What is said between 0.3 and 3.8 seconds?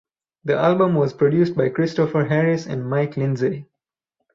The album was produced by Kristofer Harris and Mike Lindsay.